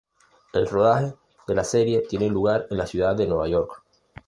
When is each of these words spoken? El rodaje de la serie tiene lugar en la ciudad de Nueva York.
El 0.53 0.65
rodaje 0.67 1.13
de 1.47 1.53
la 1.53 1.63
serie 1.63 2.01
tiene 2.01 2.27
lugar 2.27 2.65
en 2.71 2.77
la 2.79 2.87
ciudad 2.87 3.15
de 3.15 3.27
Nueva 3.27 3.47
York. 3.47 3.83